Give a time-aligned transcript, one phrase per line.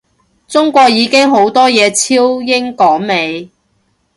[0.47, 3.51] 中國已經好多嘢超英趕美